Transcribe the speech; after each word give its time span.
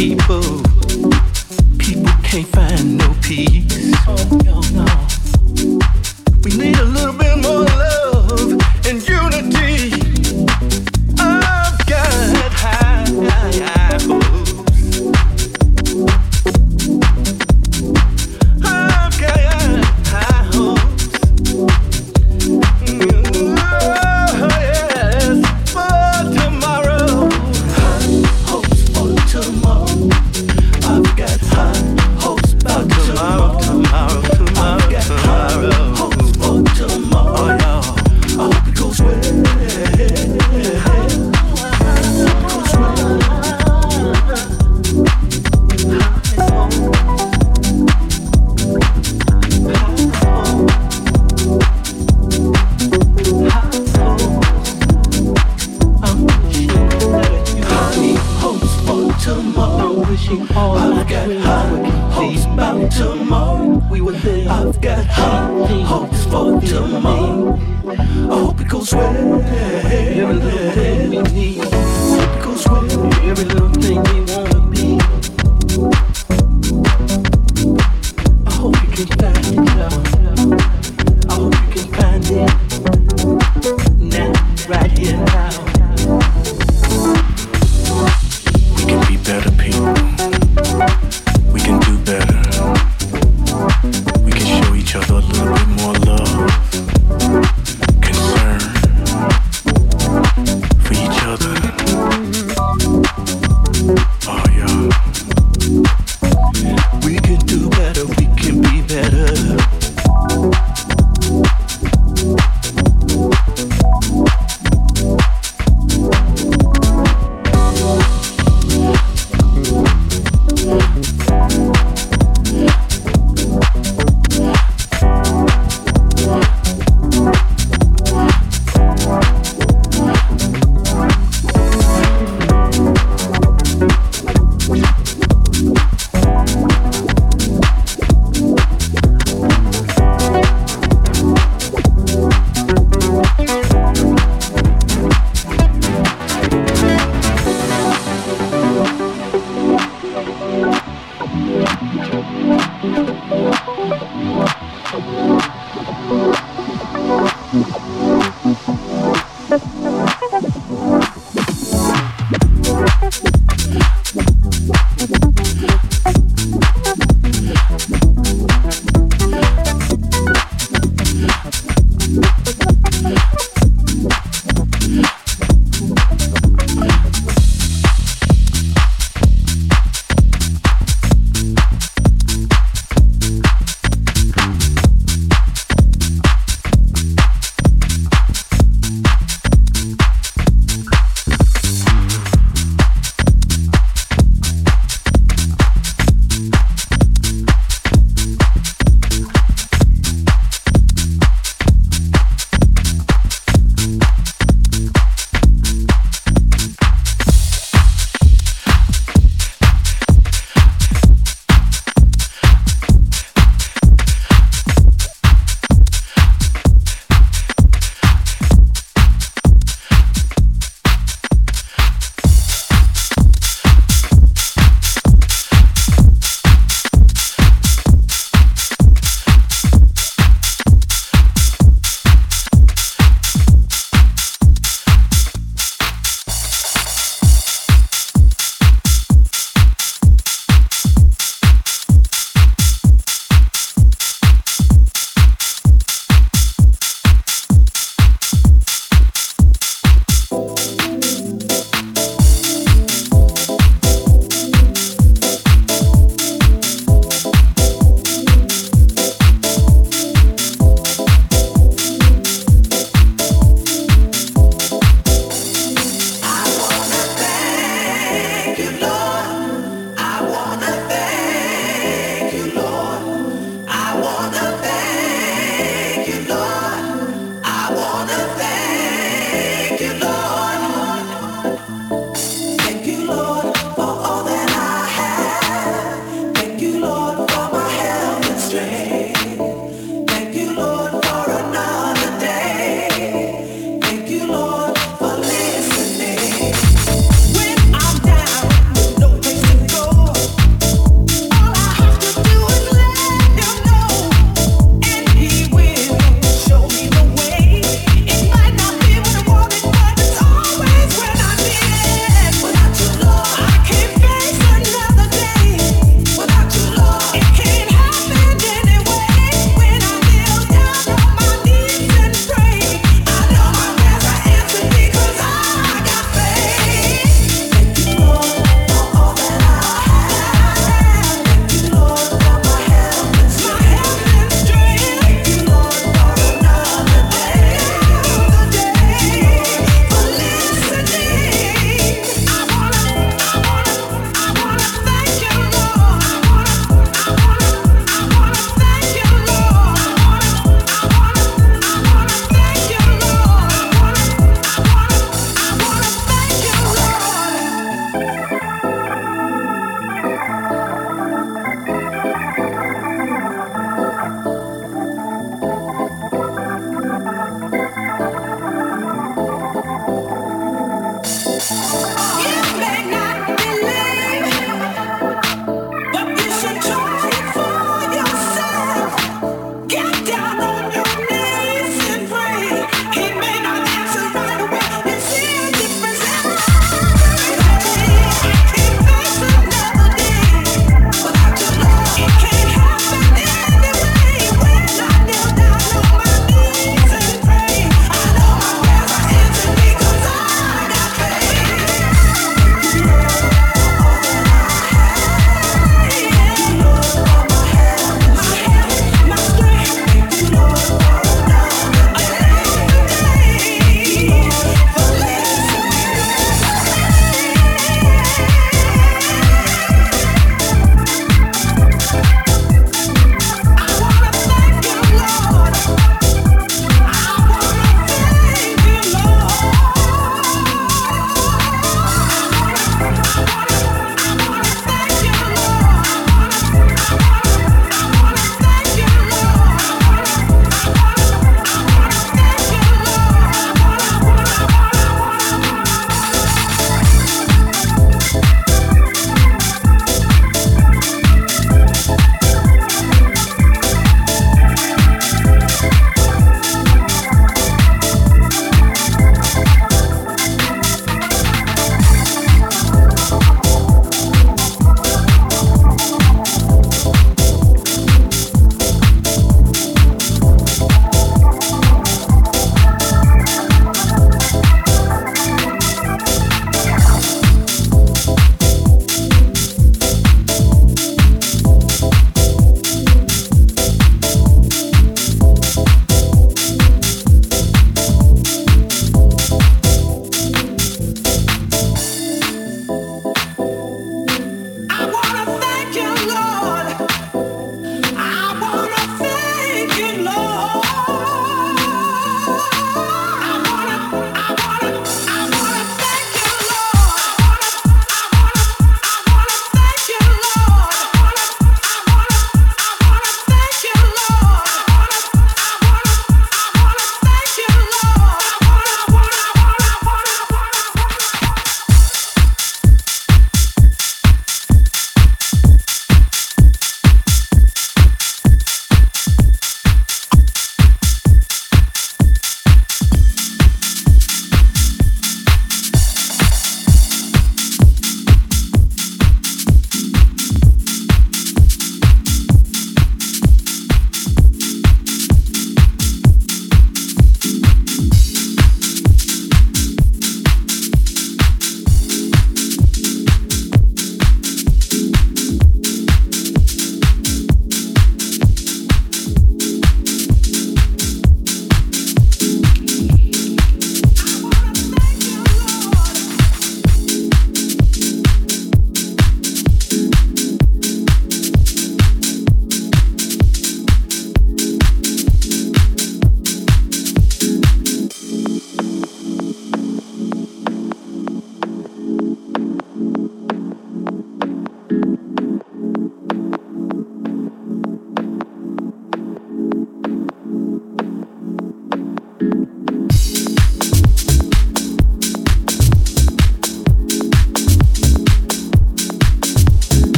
People, 0.00 0.40
people 1.76 2.10
can't 2.22 2.46
find 2.46 2.96
no 2.96 3.14
peace. 3.20 3.94
Oh, 4.08 4.16
we 6.42 6.56
need 6.56 6.78
a 6.78 6.84
little. 6.84 7.19